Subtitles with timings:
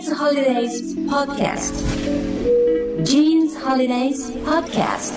[0.00, 1.74] Jeans Holidays Podcast.
[3.04, 5.12] Jeans Holidays Podcast.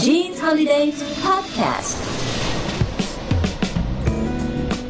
[0.00, 1.98] Jeans Holidays Podcast.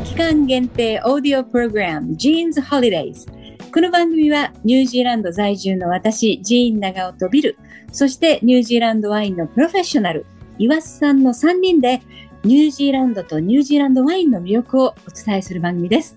[0.05, 3.27] 期間限定オーディオプログラム Jeans Holidays
[3.73, 7.59] この番組はニュージーランド在住の私ジーン長尾とビル
[7.91, 10.27] そしてニュージーランドワインのプロフェッショナル
[10.59, 12.03] 岩須さんの3人で
[12.45, 16.17] ニュージーランドとニュージーランドワインの魅力をお伝えする番組です。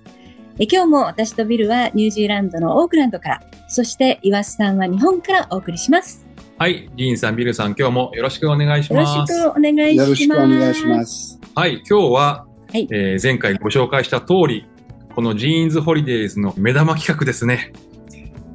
[0.61, 6.23] え今日も私とビルはニュージーランドのオークランドからそして岩須さんは日本からお送りします
[6.59, 9.33] はい、ジーンさん、ビルさん、今日もよろしくお願いしよろます。
[9.33, 11.39] しくお願いしますよろしくお願いします。
[11.55, 14.67] はい、今日は、はいえー前回ご紹介した通り、
[15.15, 17.73] このジーンズホリデーズの目玉企画ですね。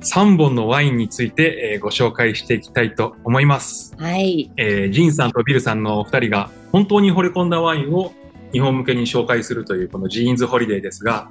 [0.02, 3.96] 3本のワインについて、えーご紹介していきたいと思います。
[3.98, 8.12] はいえージーンさんとビルさんのお二人が本当に惚れ込んだワインを
[8.52, 11.29] 日本向けに紹介するというこの Jean's Holiday ですが、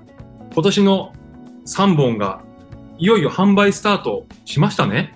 [0.55, 1.11] 今年の
[1.65, 2.41] 3本が
[2.97, 5.13] いよいよ販売スタートしましたね。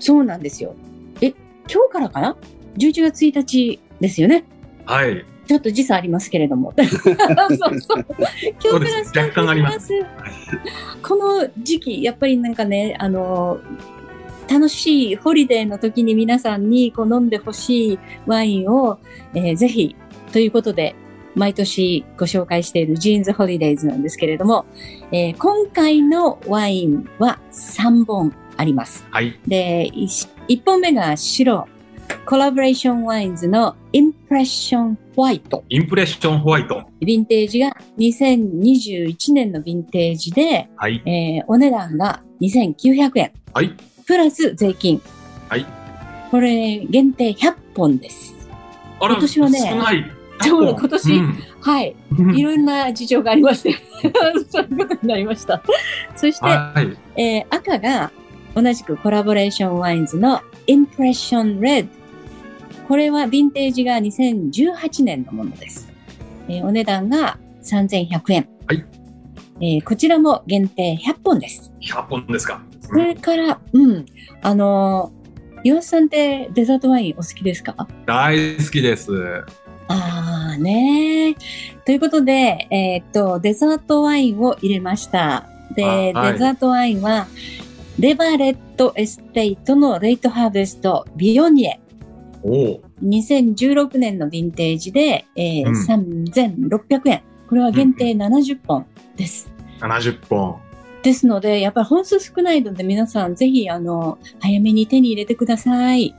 [0.00, 0.74] そうなんですよ。
[1.20, 1.34] え、
[1.70, 2.38] 今日からかな
[2.78, 4.44] ?11 月1日ですよね。
[4.86, 5.26] はい。
[5.46, 6.72] ちょっと時差ありますけれども。
[6.80, 6.84] そ
[7.70, 8.06] うそう。
[8.64, 10.06] 今日からスター若干ありまトします。
[11.06, 13.60] この時期、やっぱりなんかね、あの、
[14.50, 18.98] 楽しいホリデーの時に皆さんにこう飲んでほしいワインを、
[19.34, 19.94] えーぜひ、
[20.32, 20.94] ということで、
[21.34, 24.66] 毎年ご紹介している Jean's Holidays なんですけれども、
[25.12, 29.06] えー今回のワインは3本あります。
[29.10, 29.38] はい。
[29.46, 31.68] で、1本目が白、
[32.26, 36.82] Collaboration Wines の Impression White。Impression White。
[37.00, 41.02] ヴィンテージが2021年のヴィンテージで、はい。
[41.06, 43.32] えーお値段が2900円。
[43.52, 43.76] はい。
[44.06, 45.00] プラス税金。
[45.48, 45.66] はい。
[46.30, 48.34] これ、限定100本です。
[49.00, 50.17] あら今年はね少ない。
[50.42, 51.22] ちょうど今年
[51.60, 51.96] はい。
[52.18, 53.74] うんいろんな事情がありまして、
[54.50, 55.62] そういうことになりました。
[56.16, 56.72] そして、は
[57.16, 57.20] い。
[57.20, 58.10] えー赤が
[58.54, 61.88] 同じくコラボレーションワインズのインプレッションレッド。
[62.88, 65.88] これはヴィンテージが2018年のものです。
[66.48, 68.48] えーお値段が3100円。
[68.66, 68.84] はい。
[69.60, 71.72] えーこちらも限定100本です。
[71.82, 72.62] 100本ですか。
[72.80, 74.06] それから、うん。
[74.42, 77.74] あのー、岩瀬さんってデザートワインお好きですか？
[78.06, 79.10] 大好きです。
[79.88, 81.84] あーねー。
[81.84, 85.46] ということで、えーっと、デザートワインを入れました。
[85.74, 87.26] で、あはいデザートワインは、
[87.98, 91.80] レバレットエステイトのレイトハーベストビヨニエ。
[92.42, 92.80] おお。
[93.02, 97.22] 2016年のヴィンテージで、えーうん3600円。
[97.48, 99.50] これは限定70本です。
[99.80, 100.60] 70本。
[101.02, 106.14] ですので、やっぱり本数少ないので皆さんぜひ、あの、早めに手に入れてください。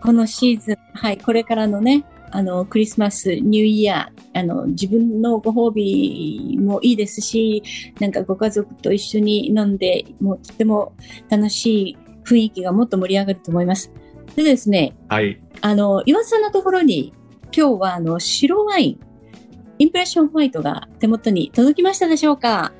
[0.00, 2.04] このシーズン、はい、これからのね、
[2.36, 7.62] あの、クリスマス、ニューイヤー、あの、自分のご褒美もいいですし、
[7.98, 10.92] なんかご家族と一緒に飲んで、もうとても
[11.30, 13.90] 楽しい雰囲気がもっと盛り上がると思います。
[14.34, 15.40] でですね、はい。
[15.62, 17.14] あの、岩田さんのところに、
[17.56, 19.00] 今日はあの、白ワイン、
[19.78, 22.74] インプレッションホワイトが手元に届きましたでしょうか？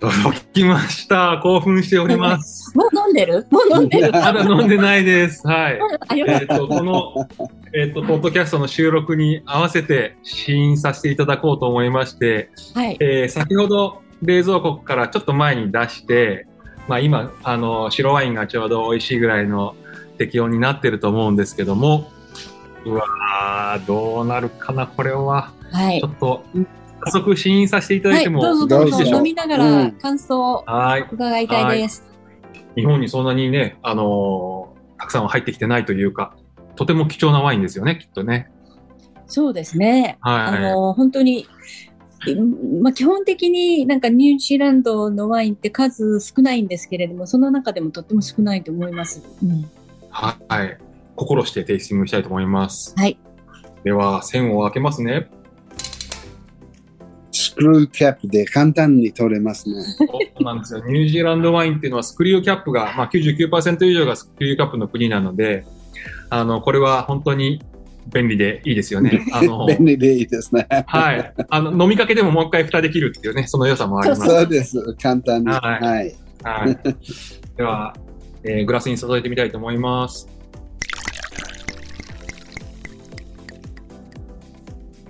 [0.00, 1.40] 届きました。
[1.42, 2.72] 興奮しております。
[2.76, 3.46] もう飲んでる？
[3.50, 4.12] もう飲んでる？
[4.12, 5.46] まだ飲んでないです。
[5.46, 5.78] はい。
[6.16, 7.26] えっ、と、この、
[7.72, 12.80] えっ、と、ポッドキャストの収録に合わせて試飲させていただこうと思いまして、た。
[12.80, 12.96] はい。
[13.00, 16.46] えー先ほど冷蔵庫からちょっと前に出して、
[16.88, 19.74] まあ今、あの、白ワインがちょうど美味しいぐらいの
[20.18, 22.10] 適温になってると思うんですけども、
[22.84, 25.52] うわー、どうなるかな、これは。
[25.72, 26.08] はいちょ。
[26.08, 26.44] っと、
[27.06, 31.02] 早速試飲させていただはいい、ても、どうぞどうぞ飲みながうらん感想をはい。
[31.10, 32.04] 伺いたいです。
[32.74, 36.34] 日本にそんなにね、あのーたくさんは入ってきてないというか、
[36.74, 38.50] とても貴重なワインですよね、きっとね。
[39.26, 40.18] そうですね。
[40.20, 40.60] あはい。
[40.62, 41.46] の、本当に、
[42.82, 49.22] まあ、基本的になんかニュージーランドのワインって数少ないんですけれども、その中でもとっても少ないと思います。
[49.42, 49.64] うん、
[50.10, 50.78] はい。
[51.14, 52.94] 心してテイスティングしたいと思います。
[52.96, 53.18] はい。
[53.84, 55.28] では、線を開けますね。
[57.56, 59.82] スクルーキャップで簡単に取れますね。
[59.82, 60.04] そ
[60.40, 60.84] うなんですよ。
[60.86, 65.64] ニュージーランドワインっていうのはスクリューキャップが、まあ、99%以上がスクリューキャップの国なので、
[66.28, 67.62] あの、これは本当に
[68.12, 69.26] 便利でいいですよね。
[69.32, 70.66] あの、 便利でいいですね。
[70.86, 71.32] はい。
[71.48, 74.26] あの、飲みかけでももう一回蓋できるっていうね、その良さもあります。
[74.26, 74.94] そうです。
[75.00, 75.48] 簡単に。
[75.48, 76.12] ははいい。
[76.42, 76.78] はい。
[77.56, 77.96] では、
[78.44, 80.28] えーグラスに注いでみたいと思います。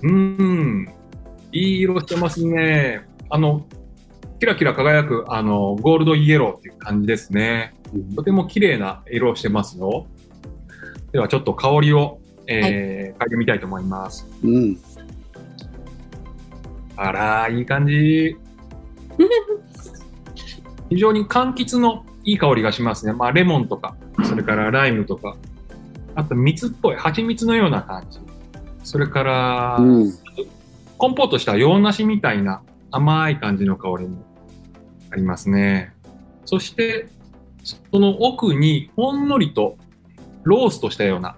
[0.02, 0.88] うーん。
[1.56, 3.06] いい色してますね。
[3.30, 3.66] あの、
[4.38, 7.74] キラキラ輝く、あの、ゴールドイエローっていう感じですね。
[8.14, 10.06] とても綺麗な色をしてますよ。
[11.12, 14.26] では、ちょっと香りを、えー嗅いでみたいと思います。
[14.44, 14.78] うん。
[16.96, 18.36] あらー、いい感じ。
[20.90, 23.14] 非常に柑橘のいい香りがしますね。
[23.14, 25.36] まあ、レモンとか、それからライムとか、
[26.14, 28.18] あと蜜っぽい、蜂蜜のような感じ。
[28.84, 30.12] それから、うん。
[30.98, 34.24] コンポートした洋梨みたいな甘い感じの香りも
[35.10, 35.92] ありますね。
[36.44, 37.08] そして、
[37.62, 39.76] その奥にほんのりと
[40.44, 41.36] ローストしたような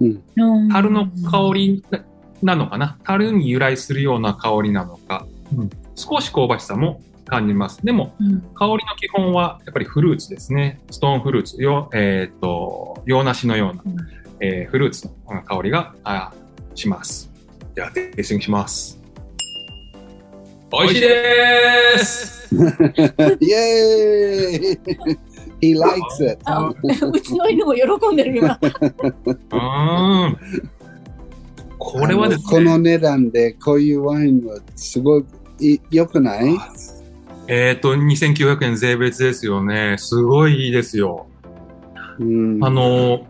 [0.00, 2.04] うん樽の香りな
[2.40, 2.98] なのかな？
[3.02, 7.84] 樽に由来するような香りなのか、うん少し香ばしさも感じます。
[7.84, 10.80] でも、うん香りの基本はやっぱりフルーツですね。
[10.90, 13.96] ストーンフルーツ、よえっ、と、洋梨のような、うん
[14.40, 16.32] えーフルーツの香りがあ
[16.76, 17.27] します。
[17.78, 18.98] では、テイスティングします。
[20.72, 24.72] 美味しいですイェー
[25.62, 26.40] イ !He likes it!
[26.44, 27.82] あうちの犬も喜
[28.12, 28.58] んでる今。
[28.60, 30.38] うーん。
[31.78, 35.20] これはですね、この値段でこういうワインはすご
[35.60, 36.58] い良くない？
[37.46, 39.94] えっ、と、2900円税別ですよね。
[39.98, 41.28] すごいいいですよ。
[42.18, 43.24] うんあの、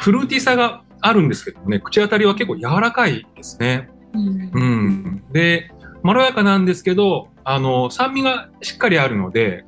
[0.00, 3.88] フルーティーさがあるんですけどね、口当たりは結構柔らかいですね。
[4.12, 5.24] うんうん。
[5.32, 5.70] で、
[6.02, 9.64] まろやかなんですけど、あの、酸味がしっかりあるので、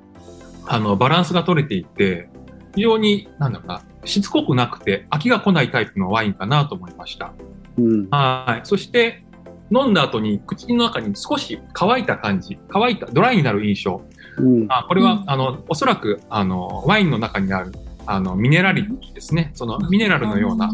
[0.66, 2.28] あの、バランスが取れていて、
[2.74, 7.32] 非常に、なんだろうな、しつこくなくて飽きが来ないタイプのワインかなと思いました。
[7.78, 8.66] うんはい。
[8.66, 9.24] そして、
[9.70, 14.02] 飲んだ後に口の中に少し乾いた感じ、乾いた、ドライになる印象。
[14.38, 17.72] うんあこれは、うんあの、おそらく、あの、ワインの中にある、
[18.06, 19.50] あの、ミネラリティですね。
[19.54, 20.70] そのミネラルのような、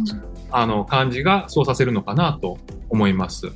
[0.56, 2.58] あの、感じがそうさせるのかなと
[2.88, 3.48] 思います。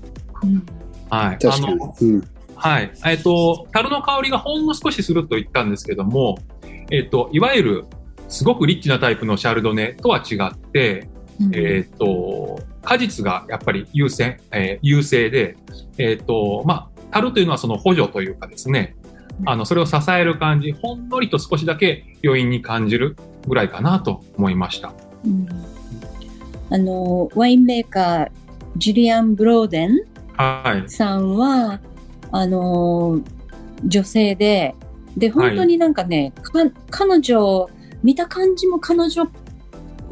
[0.42, 0.66] うん
[1.10, 1.38] はい。
[1.38, 1.94] 確かにあの、。
[2.00, 2.28] うん
[2.60, 2.90] はい。
[3.06, 6.38] えっ、と、樽の香りがほんの少しすると言ったんですけども、
[6.90, 7.84] えっ、と、いわゆる、
[8.26, 11.08] すごくリッチなタイプのシャルドネとは違って、
[11.40, 15.56] うんえっ、と、果実がやっぱり優先、えー優勢で、
[15.98, 18.96] えっ、と、まあ、樽というのはその補助というかですね、
[19.46, 23.16] あの、それを支える感じ、ほんのりと少しだけ余韻に感じる
[23.46, 24.92] ぐらいかなと思いました。
[25.24, 25.46] うん
[26.70, 28.30] あの、ワインメーカー、
[28.76, 29.98] ジュリアン・ブローデン
[30.36, 30.90] はい。
[30.90, 31.80] さんは、
[32.30, 33.20] あの、
[33.84, 34.74] 女性で、
[35.16, 36.52] で、本当になんかね、か
[36.90, 37.68] 彼女、
[38.02, 39.28] 見た感じも彼女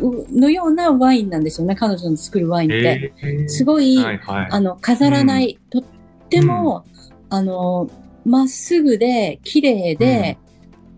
[0.01, 3.13] のようなワインなんですよね、彼女の作るワインって。
[3.23, 3.49] えー。
[3.49, 4.49] すごい、はいはい。
[4.51, 5.85] あの、飾らない、とっ
[6.29, 6.85] ても、
[7.31, 7.89] あの、
[8.25, 10.39] まっすぐで、綺麗で、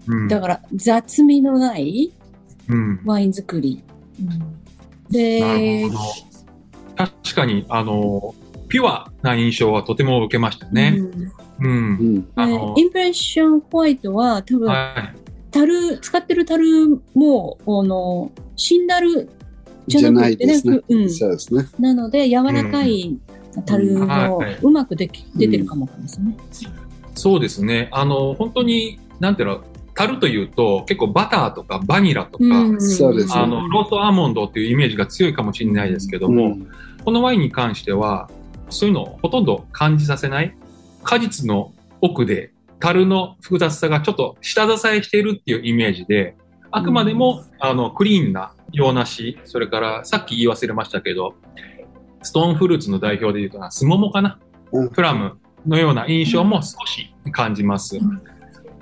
[0.07, 0.29] うん。
[0.29, 2.13] だから雑味のない
[2.69, 3.01] うん。
[3.05, 3.85] ワイン作り。
[5.11, 5.99] でるほ、ど。
[6.97, 8.35] 確かに、あの、
[8.69, 10.95] ピュアな印象はとても受けましたね。
[10.99, 11.71] うんうん。
[11.71, 11.73] う
[12.19, 15.19] んあのでインプレッションホワイトは多分、はい。
[15.51, 19.29] 樽、使ってる樽も、あの、死んだる
[19.87, 20.81] じじゃなくてね、ですね。
[20.89, 21.11] うん。
[21.11, 21.67] そうですね。
[21.79, 23.19] なので、柔らかい
[23.65, 26.37] 樽うんのはいうまくでき出てるかもですね。
[27.15, 27.89] そうですね。
[27.93, 29.65] あの、本当に、なんていうの、
[29.99, 32.45] 樽というと、結構バターとかバニラとか、
[33.11, 33.35] うですね。
[33.35, 36.69] あの、ローストアーモンドっていうイメージが強いかもしれないですけども、うん。
[37.05, 38.31] このワインに関しては、
[38.71, 40.57] そういうのをほとんど感じさせない、
[41.03, 46.37] 果実の奥で、樽の複雑さがちょっと下支えしているっていうイメージで、
[46.71, 51.35] あくまでも、あの、クリーンな洋梨、それからさっき言い忘れましたけど、
[52.23, 54.39] ストーンフルーツの代表で言うとな、スモモかな、
[54.71, 54.91] うん。
[54.91, 57.97] プラムのような印象も少し感じます。
[57.97, 58.23] うん。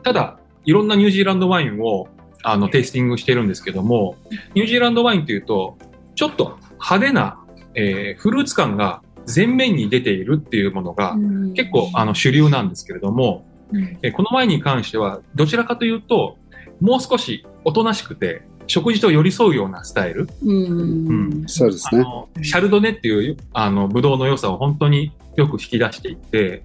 [0.03, 2.09] ただ、いろんなニュージーランドワインを
[2.43, 4.17] あのテイスティングしてるんですけども、
[4.55, 5.79] ニュージーランドワインというと、
[6.15, 7.41] ちょっと派手な、
[7.75, 9.03] えーフルーツ感が
[9.35, 11.55] 前面に出ているっていうものがうん。
[11.55, 13.99] 結構あの主流なんですけれども、うん。
[14.03, 16.37] えーこのワインに関してはどちらかというと、
[16.81, 20.29] もう少しおとなしくて、食事と寄り添うようなスタイル。
[20.45, 21.45] うん。
[21.47, 22.01] そうですね。
[22.01, 26.63] あのシャルドネっていうあのブドウの良さを本当によく引き出していて、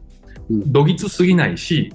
[0.50, 0.72] うん。
[0.72, 1.94] どぎつすぎないし、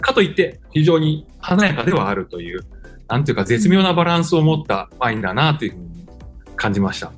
[0.00, 2.60] かといって非常に華やかではあるという、
[3.08, 6.08] なんていうか絶妙なバランスを持ったワインだなというふうに
[6.56, 7.12] 感じました。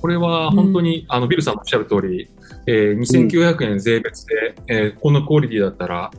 [0.00, 2.28] これは本当に、あのビルさんのおっしゃる通り、
[2.66, 6.10] えー2900円税別で、えーこのクオリティだったら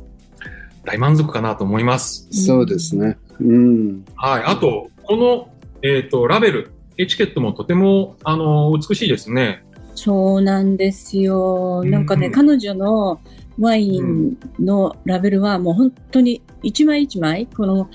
[0.85, 2.27] 大満足かなと思います。
[2.31, 3.17] そうですね。
[3.39, 4.05] うん。
[4.15, 4.43] はい。
[4.43, 5.49] あと、この、
[5.81, 9.63] えっ、と、ラベル、エチケットもとても、あの、美しいですね。
[9.95, 11.81] そうなんですよ。
[11.83, 13.19] うんなんかね、彼女の
[13.59, 17.89] ワインのラベルはもう本当に一枚一枚、この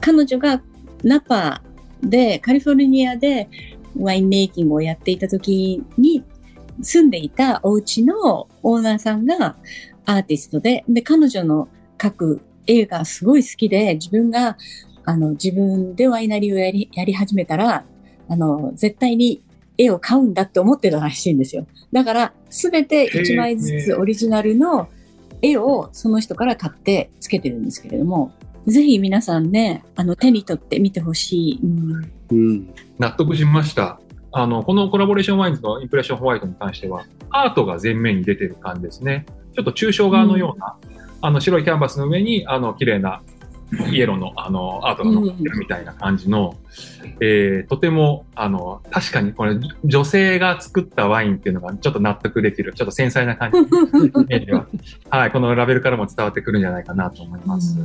[0.00, 0.62] 彼女が
[1.02, 1.62] ナパ
[2.02, 3.48] で、カリフォルニアで
[3.98, 6.24] ワインメイキングをやっていた時に
[6.82, 9.56] 住んでいたお家のオーナーさんが
[10.04, 14.56] アーティストで、で、彼女の描く絵がすごい好きで、自分が、
[15.04, 17.84] あの、自分でワイナリーをやり、やり始めたら、
[18.28, 19.42] あの、絶対に
[19.78, 21.66] 絵を買うんだって思ってたらしいんですよ。
[21.92, 24.88] だから、すべて1枚ずつオリジナルの
[25.42, 28.32] 絵をその人から買ってつけてるんですけれども、
[28.66, 31.60] ぜひ皆さんね、あの、手に取ってみてほしい。
[31.62, 32.74] うんうん。
[32.98, 34.00] 納得しました。
[34.32, 39.24] あの、このコラボレーションワインズのインプレッションホワイトに関しては、アートが前面に出てる感じですね。
[39.54, 40.76] ちょっと抽象画のような、
[41.22, 43.22] あの、白いキャンバスの上に、あの、綺麗な
[43.90, 46.56] イエローの、あの、アートが乗ってるみたいな感じの、
[47.20, 53.58] えーとても、あの、確かにこれ、女性が作ったワインっていうのがちょっと納得できる、ちょっと繊細な感じ。
[55.10, 57.76] はい、このラベルからも伝わってくるんじゃないかなと思います。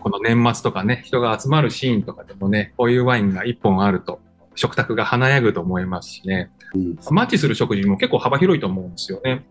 [0.00, 4.20] この年末とかね、人が集まるシーンとかでもね、こういうワインが一本あると、
[4.54, 6.98] 食卓が華やぐと思いますしね、うん。
[7.10, 9.44] マッチする食事も結構幅広いと思うんですよね。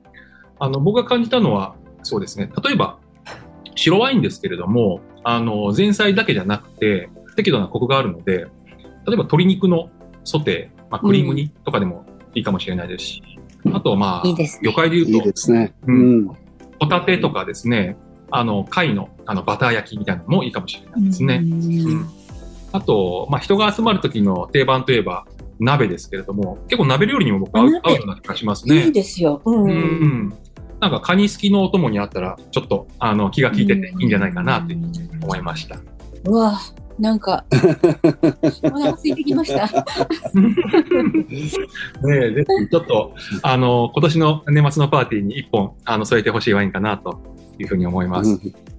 [0.59, 2.99] あの、僕が感じたのは、そうですね、例えば、
[3.75, 8.47] 白ワインですけれども、あの、前菜だけじゃなくて、適度なコクがあるので、例え
[9.05, 9.89] ば鶏肉の
[10.23, 13.23] ソテー、まあ、クリーム煮とかでもいいかもしれないですし、
[13.73, 15.73] あと、まあ、いいですね魚介で言いいうと、ですね。
[15.87, 16.27] ううんん。
[16.79, 17.97] ホタテとかですね、
[18.31, 21.41] あの、貝の、あの、バター焼きみたいなのもいいかもしれないですね。
[21.43, 21.55] うんう
[22.03, 22.23] ん
[22.73, 25.27] あと、まあ、人が集まる時の定番といえば、
[25.59, 28.91] 鍋ですけれども、結構鍋料理にも僕合う鍋合うような気がしますいいね。
[28.91, 29.41] ですよ。
[29.45, 29.63] うん。
[29.63, 30.33] うん。
[30.83, 34.75] なんか、カニ好きのお供にあったら、ちょっと、あの、気が利いてていいんじゃないかなって
[35.21, 35.77] 思いました。
[36.25, 36.59] うわ
[36.99, 37.45] なんか、
[38.63, 39.65] お腹空いてきました。
[40.35, 40.51] ね
[42.07, 47.23] え、ぜひ、ちょっと、あの、今年の年末のパーティーに一本、あの、添えてほしいワインかな、と
[47.59, 48.37] いうふうに思います。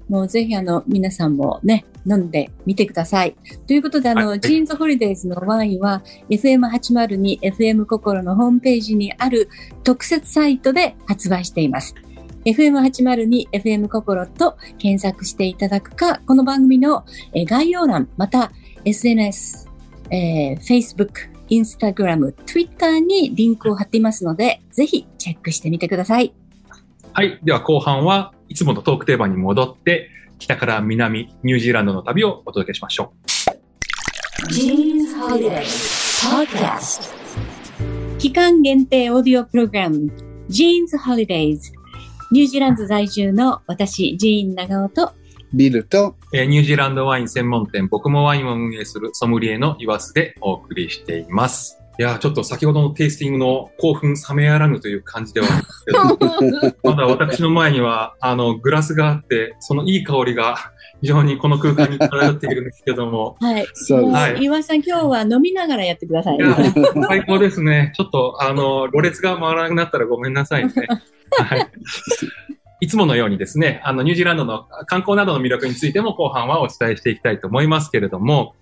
[0.08, 3.34] もうぜひあの、皆さんもね、飲んでみてください。
[3.66, 9.49] ということで、あの、はいジーンズホリデイズのワインは、FM802、FM 心のホームページにある
[9.82, 11.94] 特設サイトで発売しています。
[12.44, 18.52] FM802、FM 心と検索していただくか、この番組のえー概要欄、また
[18.84, 19.70] SNS、
[20.11, 26.34] えー Facebook、Instagram、Twitter にリンクを貼っていますので、ぜひチェックしてみてください。
[27.14, 27.40] はい。
[27.42, 33.28] では、後半はいつものトークテーマに戻って、北から南、ニュージーランドの旅をお届けしましょう。
[38.18, 40.10] 期間限定オーディオプログラム
[40.48, 41.58] Jeans Holidays
[42.30, 45.12] ニュージーランド在住の私、ジーン長尾と
[45.52, 51.78] ビルと、えーニュージーランドワイン専門店、僕もワインを運営するソムリエの岩須でお送りしています。
[51.96, 60.56] いやーちょっと先ほどのテイスティングの興奮冷めやらぬという感じではあるんですけど、 まだ私の前には、あの、グラスがあって、そのいい香りが
[61.00, 63.66] 非常にこの空間に漂っているんですけども、はい。
[63.74, 64.12] そうです。
[64.12, 66.40] はい岩井さん、今日は飲みながらやってくださいい。
[67.06, 67.92] 最高ですね。
[67.94, 70.72] ちょっと、あの、ろれつが回らなくなったらごめんなさいね。
[71.30, 71.70] はい。
[72.80, 78.54] いつものようにですね、あの、ニュージーランドの観光などの魅力についても後半はお伝えしていきたいと思いますけれども、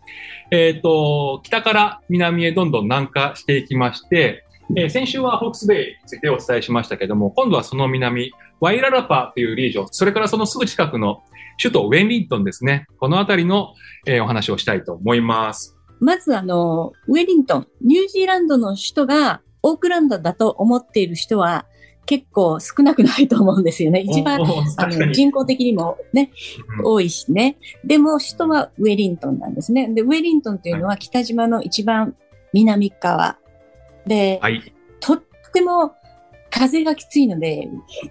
[0.55, 4.45] えっ、と、北から南へどんどん南下していきまして、
[4.77, 11.23] えー先週はホークスベイについてお伝えしましたけども、今度はその南、ワイララパーというリージョン、それからそのすぐ近くの
[11.61, 12.85] 首都ウェンリントンですね。
[12.99, 13.73] このあたりの、
[14.07, 15.75] えーお話をしたいと思います。
[16.01, 21.65] まず、あの、ウェリントン、ニュージーランドの首都がオークランドだと思っている人は
[22.07, 24.01] 結構少なくないと思うんですよね。
[24.01, 24.41] 一番
[24.77, 26.31] あの人口的にもね、
[26.79, 27.57] うん多いしね。
[27.85, 29.89] でも首都はウェリントンなんですね。
[29.89, 32.17] で、ウェリントンっていうのは北島の一番
[32.53, 33.39] 南側。
[34.07, 34.75] で、はい。
[35.01, 35.95] とっても
[36.51, 37.69] 風がきついので、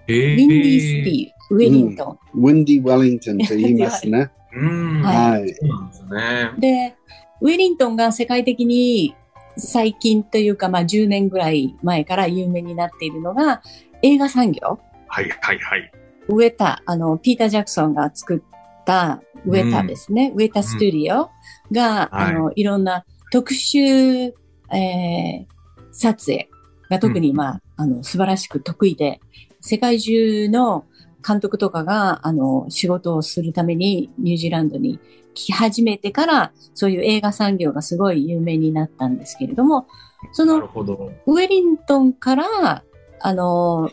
[0.08, 4.30] えーウィンディーシティ、ウェリントウィンディ・ウェリントンと言いますね。
[4.54, 5.02] うん。
[5.02, 5.54] ははい。
[5.54, 6.50] そうなんですね。
[6.56, 6.60] ン。
[6.60, 6.94] で、
[7.40, 9.14] ウェリントンが世界的に
[9.56, 13.62] 最近というか、まあ10年ぐらい前から有名になっているのが
[14.02, 14.80] 映画産業。
[15.08, 15.92] はいはいはい。
[16.28, 20.32] ウェタ、あの、ピーター・ジャクソンが作ったウェタですね。
[20.34, 21.30] ウェタスタジオ
[21.72, 24.32] が、はいあの、いろんな特殊、
[24.72, 25.52] えー
[25.92, 26.48] 撮影
[26.90, 29.20] が特に、うんまあ、あの、素晴らしく得意で、
[29.60, 30.84] 世界中の
[31.26, 34.98] 監督とかが、あの、仕事をするためにニュージーランドに
[35.34, 39.86] 来始めてから、そういう映画産業がすごい有名になったんですけれども、
[40.32, 41.12] そのなるほど。
[41.26, 42.84] ウェリントンから、
[43.20, 43.90] あの、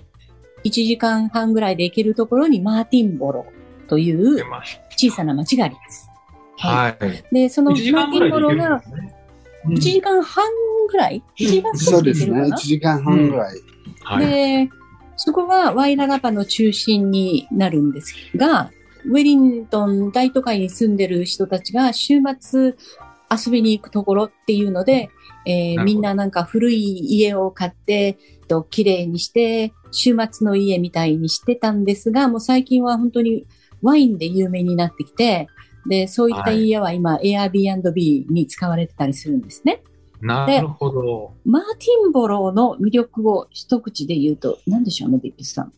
[0.64, 3.46] 1時間半ぐらいで行けるところにマーティンボロ
[3.88, 4.44] という
[4.90, 6.10] 小さな町があります。
[6.58, 6.68] た。
[6.68, 7.24] はい。
[7.32, 9.16] で、その1マーティンボロがですね。
[9.68, 10.46] 1時間半
[10.90, 12.42] ぐらい ?1 時間そうですね。
[12.42, 12.58] 1かな？
[12.58, 13.56] 時間半ぐらい。
[14.04, 14.26] はい。
[14.26, 14.70] で、
[15.16, 18.72] そこがワイララパの中心になるんですが、
[19.06, 22.76] ウェリントン大都会に住んでる人たちが週末
[23.32, 25.10] 遊びに行くところっていうので、
[25.46, 28.18] えーみんななんか古い家を買って、
[28.50, 33.46] と綺麗にして、週末の家みたいにしてたんですが、もう最近は本当に
[33.82, 35.48] ワインで有名になってきて、
[35.88, 39.82] で、そういった家は今、Airbnb に使われてたりするんですね。
[40.20, 41.34] なるほど。
[41.46, 45.74] マーティンボローの魅力を一口で言うと、何でしょうね、ビッグさん。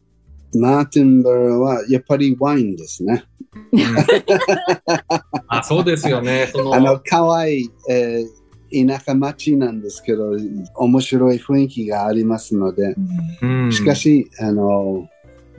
[0.56, 3.24] マーティンバロはやっぱりワインですね。
[5.48, 6.50] あ、そうですよね。
[6.52, 8.42] その、あの、かわいい、えー
[8.74, 10.32] 田舎町なんですけど、
[10.76, 12.96] 面白い雰囲気がありますので、
[13.42, 15.10] うんしか、し、あの、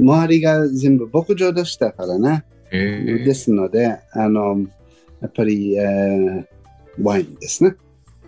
[0.00, 2.46] 周りが全部牧場でしたからね。
[2.70, 4.58] ですので、あの、
[5.20, 6.46] やっぱり、えー
[7.02, 7.74] ワインですね。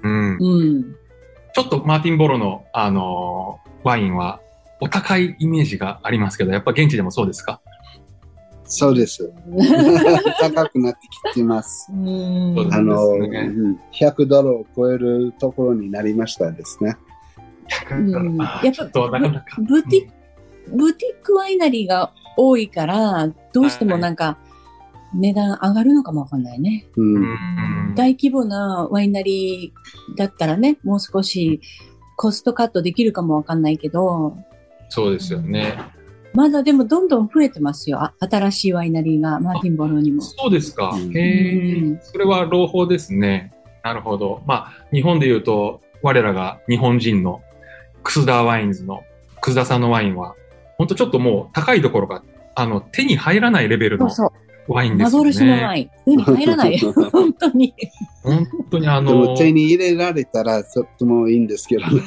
[0.03, 0.97] うんうん。
[1.55, 4.41] ちょっとマーティンボロの、あのーワインは
[4.85, 7.63] お高いイメージがありますけど、やっぱ現地でもそうですか？
[8.67, 9.33] そうです。
[10.41, 10.99] 高くなって
[11.33, 11.87] きてます。
[11.91, 16.97] あの、ねうん100ドルを超えるところになりましたですね。
[17.93, 19.01] やっぱ。
[19.59, 20.11] ブティ
[20.75, 24.39] ブティックワイナリーが多いから、どうしてもなんか
[25.15, 26.87] 値段上がるのかもわかんないね。
[27.95, 31.61] 大規模なワイナリーだったらね、もう少し
[32.17, 34.37] コストカットできるかもわかんないけど、
[34.89, 35.79] そうですよね。
[36.35, 38.03] まだでもどんどん増えてますよ。
[38.03, 40.21] あ新しいワイナリーが、マーティンボロにも。
[40.21, 40.91] そうですか。
[40.91, 41.99] うんへえうん。
[42.03, 43.53] それは朗報ですね。
[43.85, 44.43] なるほど。
[44.47, 47.41] まあ、日本で言うと、我らが日本人の
[48.03, 49.05] クスダーワインズの、
[49.41, 50.35] クスダさんのワインは、
[50.77, 52.23] 本当ちょっともう高いところが、
[52.57, 54.33] あの、手に入らないレベルのそうそ
[54.69, 54.73] う。
[54.73, 55.31] ワインですよね。
[55.35, 55.91] 幻のワイン。
[56.05, 56.79] 手に入らない。
[57.13, 57.75] 本当に。
[58.23, 62.03] 本当にあの、手に入れられたらとってもいいんですけどね。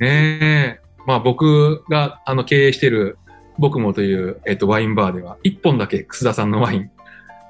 [0.00, 0.80] ねえ。
[1.08, 3.16] まあ僕があの経営してる
[3.58, 6.90] 僕もという、えっとワインバーでは一本だけ楠田さんのワイン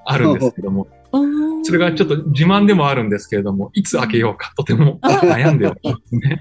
[0.06, 0.86] あるんですけども、
[1.64, 6.40] それがちょっと自慢でもあるんですけれども、いつ開けようかとても 悩んでおりますね。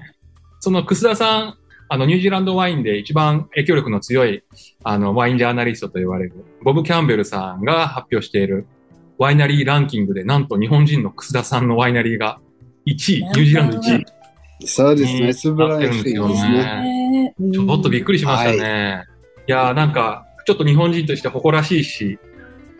[0.60, 1.54] その楠田さん、
[1.88, 4.44] あのニュージーランドワインで一番影響力の強い
[4.84, 8.66] あのワインジャーナリストと言われるボブ・キャンベルさんが発表している
[9.18, 12.38] ワイナリーランキングでなんと日本人の楠田さんのワイナリーが
[12.86, 14.17] 1位、ニュージーランド1位。
[14.64, 15.20] そうですね。
[15.26, 15.32] ね。
[15.32, 17.34] 素晴らしいですね。
[17.38, 17.52] ね。
[17.52, 19.04] ちょっとびっくりしましたね。
[19.46, 22.18] い、やーなんか、ちょっと日本人として誇らしいし、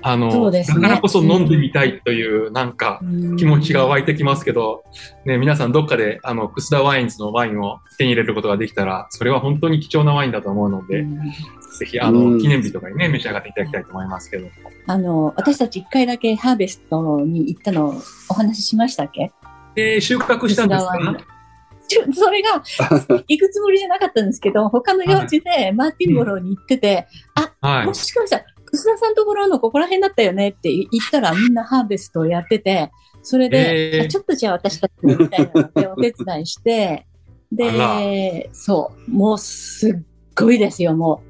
[0.01, 3.01] あその、だからこそ飲んでみたいという、なんか、
[3.37, 4.85] 気持ちが湧いてきますけど、
[5.25, 11.05] ね、皆さんどっかで、あの、クスダワインズのワインを手に入れることができたら、それは本当に貴重なワインだと思うので、
[11.81, 12.39] ぜひ、あうの、ん。
[12.39, 14.47] 記念日とかにね、召し上がっていただきたいと思いますけど。
[14.87, 19.33] あの、私たち一回だけハーベストに行ったのお話ししましたっけ？
[19.75, 20.99] えー、収穫したんですか？
[22.13, 22.63] それが、
[23.29, 27.07] 行くつもりじゃなかったんですけど、他の用事でマーティンボローに行ってて、
[27.61, 27.95] はいも。
[27.95, 32.91] しかしたら、楠田さんところのここら辺だったよねって言ったらみんなハーベストをやってて、
[33.23, 37.07] それで、えーあちょっとじゃあ私たちもみたいなのでお手伝いして、
[37.53, 39.93] あで、そう、もうすっ
[40.35, 41.23] ごいですよ、も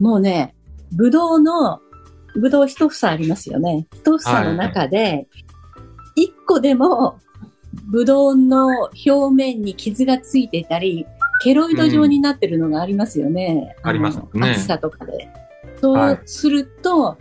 [0.00, 0.02] う。
[0.02, 0.54] もうね、
[0.92, 1.80] ぶどうの、
[2.40, 3.86] ぶどう一房ありますよね。
[3.92, 5.26] 一房の中で、
[6.14, 7.18] 一個でも、
[7.84, 11.06] ぶどうの表面に傷がついていたり、
[11.42, 13.76] ケロイド状になってるのがありますよね。
[13.82, 15.28] ありますねの厚さとかで。
[15.80, 17.18] そはいうすると、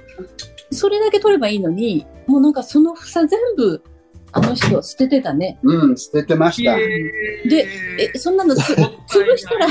[0.72, 3.84] それだけ取ればいいのに、もうなんかその房全部、
[4.32, 5.60] あの人捨ててたね。
[5.64, 6.76] うん、捨ててました。
[6.78, 7.68] で
[8.14, 9.68] え、そんなのつ潰したら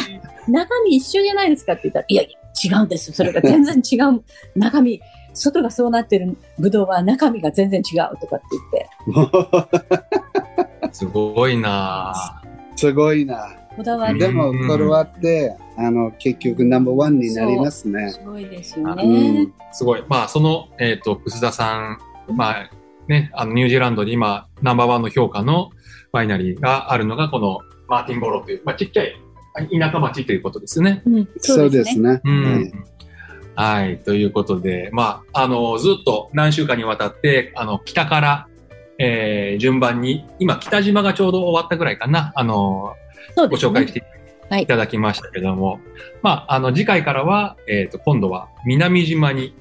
[0.49, 3.12] 中身一緒じゃないですかって言ったら、いや、違うんです。
[3.12, 4.23] それが全然違う。
[4.55, 5.01] 中身、
[5.35, 8.44] 外がそうなってるブドウは中身が全然違うとかって
[9.12, 10.20] 言って。
[10.94, 13.57] すごいなぁすごいな。
[13.76, 18.11] こだわりでも、これはって、あの、結局ナンバーワンになりますね。
[18.11, 19.48] すごいですようね。
[19.72, 20.04] すごい。
[20.09, 22.70] まあ、その、えっ、と、楠田さん、まあ、
[23.09, 25.70] ね、あの、ニュージーランドで今、ナンバーワンの評価の
[26.12, 29.16] ワイナリーがあるのが、このマーティンボロという、まあ、ちっちゃい
[29.80, 31.02] 田舎町ということですね。
[31.07, 32.20] うん、そうですね。
[32.24, 32.85] うん。
[33.57, 33.98] はい。
[33.98, 38.48] ということで、まあ、あの、ずっと何週間にわたって、あの、北から、
[38.98, 42.94] えー、順番に、今、北島がちょうど終わったぐらいかな、あの、
[43.37, 43.70] そうですね。
[43.70, 44.04] ご紹介して
[44.50, 45.80] はいいただきましたけども、
[46.22, 49.54] まあ、あの、次回からは、えっ、と、今度は南島に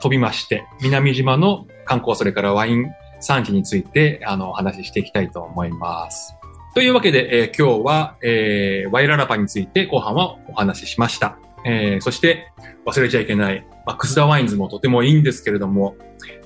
[0.00, 2.86] 飛びまして、南島の観光、それからワイン
[3.20, 6.34] 産地について、あの、お話ししていきたいと思います。
[6.74, 11.36] というわけで、えー今日は、えーワイララパについて後半はお話ししました。
[11.66, 12.52] えーそして、
[12.86, 15.96] 忘れちゃいけない、まあ、クスダ Wines もとてもいいんですけれども、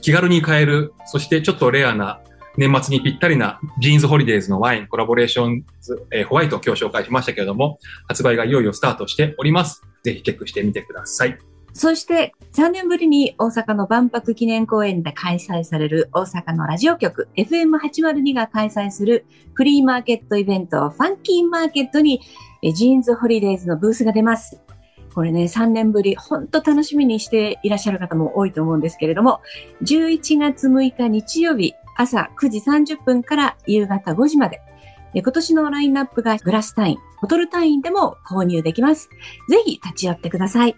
[0.01, 2.21] 気軽に買える、そしてちょっとレアな
[2.57, 9.83] 年末にぴったりな Jean's Holidays のワイン Collaborations、えーホワイトを今日紹介しましたけれども、発売がいよいよスタートしております。
[10.05, 11.39] ぜひチェックしてみてください。
[11.77, 22.21] そして、3年ぶりに大阪の万博記念公園で開催される大阪のラジオ局 FM802 が開催するフリーマーケットイベント FUNKY MARKET に
[22.63, 24.61] Jean's Holidays のブースが出ます。
[25.15, 29.41] これね、3年ぶり、本当楽しみにしていらっしゃる方も多いと思うんですけれども、
[29.83, 34.61] 11月6日日曜日朝9時30分から夕方5時まで、
[35.15, 39.09] 今年のラインナップがグラス単位、ボトル単位でも購入できます。
[39.49, 40.75] ぜひ立ち寄ってください。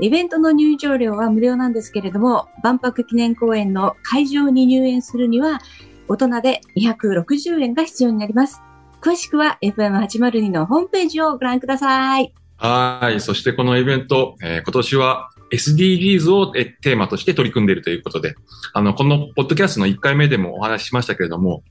[0.00, 5.60] イベントの入場料は無料なんですけれども、万博記念公園の会場に入園するには、
[6.08, 8.62] 大人で260円が必要になります。
[9.00, 12.32] 詳しくは FM802 のホームページをご覧ください。
[12.62, 13.20] はい。
[13.20, 18.36] そしてこのイベント、えー今年は SDGs をえテーマとして取り組んでいるということで、
[18.72, 21.62] あの、このポッドキャストの1回目でもお話ししましたけれども、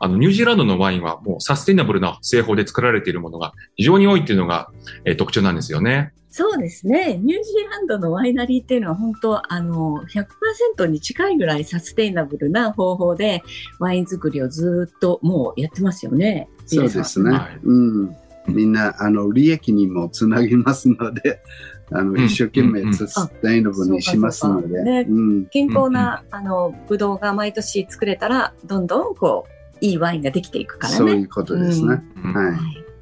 [0.00, 4.68] あの、ニュージーランドのワインはもうサステイナブルな製法で作られているものが非常に多いっていうのが、
[5.04, 6.12] えー特徴なんですよね。
[6.28, 7.16] そうですね。
[7.16, 10.04] ニュージーランドのワイナリーっていうのは本当、あの、
[10.76, 13.42] 100%に近いぐらいサステイナブルな方法で
[13.78, 16.48] ワイン作りをずっともうやってますよね。
[16.66, 17.30] そうですね。
[17.30, 17.72] はいう
[18.04, 18.16] ん。
[18.50, 21.40] みんな、あの、利益にもつなぎますので、
[21.92, 25.06] あの、ん一生懸命サステイナブルにしますので。
[25.50, 30.98] 健康な、あの、ブドウが毎年作れたら、どんどんこう、いいワインができていくからね。
[30.98, 32.02] そういうことですね。
[32.24, 32.54] うんはい。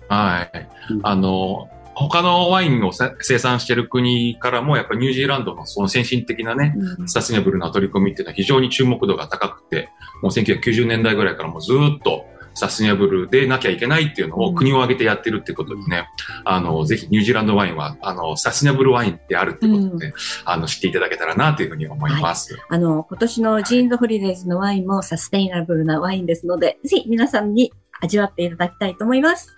[0.09, 0.69] はい。
[1.03, 9.89] あの、他のワインをさ生産している国からも、やっぱりニュージーランドのその先進的なね、うんサステナブルな取り組みっていうのは非常に注目度が高くて、
[10.23, 12.25] もう1990年代ぐらいからもうずーっと
[12.59, 16.09] サステナブルでなきゃいけないっていうのうんを国を挙げてやってるってことでね、
[16.45, 20.13] あの、ぜひニュージーランドワインは、あの、サステナブルワインであるってことで、
[20.45, 22.59] あの、知っていただけたらなというふうに思います。
[22.69, 29.57] あの、今年の Jean's Holidays のワインもサステイナブルなワインですので、ぜひ皆さんに味わっていただきたいと思います。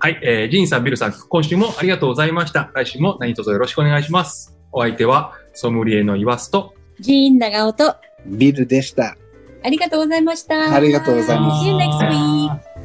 [0.00, 2.70] はい、えー、ジーンさん、ビルさん、今週もありがとうございました。
[2.74, 4.56] 来週も何卒よろしくお願いします。
[4.70, 9.16] お相手は、ソムリエのイワスと、ジーン長尾と、ビルでした。
[9.62, 10.74] ありがとうございました。
[10.74, 12.77] ありがとうございます